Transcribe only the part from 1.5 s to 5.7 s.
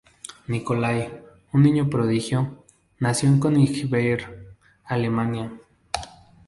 un niño prodigio, nació en Königsberg, Alemania.